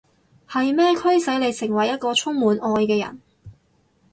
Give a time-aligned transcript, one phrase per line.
[0.49, 3.21] 係咩驅使你成為一個充滿愛嘅人？